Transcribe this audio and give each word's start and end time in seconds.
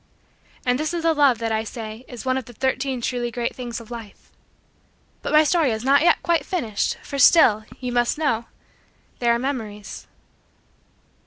And 0.65 0.79
this 0.79 0.95
is 0.95 1.03
the 1.03 1.13
love 1.13 1.37
that 1.37 1.51
I 1.51 1.63
say, 1.63 2.05
is 2.07 2.25
one 2.25 2.35
of 2.35 2.45
the 2.45 2.53
Thirteen 2.53 3.01
Truly 3.01 3.29
Great 3.29 3.55
Things 3.55 3.79
of 3.79 3.91
Life. 3.91 4.31
But 5.21 5.31
my 5.31 5.43
story 5.43 5.69
is 5.69 5.85
not 5.85 6.01
yet 6.01 6.23
quite 6.23 6.43
finished 6.43 6.97
for 7.03 7.19
still, 7.19 7.65
you 7.79 7.91
must 7.91 8.17
know, 8.17 8.45
there 9.19 9.31
are 9.31 9.37
Memories. 9.37 10.07